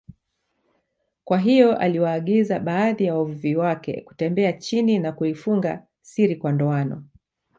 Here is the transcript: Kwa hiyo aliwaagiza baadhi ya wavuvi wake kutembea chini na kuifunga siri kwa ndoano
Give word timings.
Kwa 1.23 1.39
hiyo 1.39 1.77
aliwaagiza 1.77 2.59
baadhi 2.59 3.03
ya 3.05 3.15
wavuvi 3.15 3.55
wake 3.55 4.01
kutembea 4.01 4.53
chini 4.53 4.99
na 4.99 5.11
kuifunga 5.11 5.83
siri 6.01 6.35
kwa 6.35 6.51
ndoano 6.51 7.03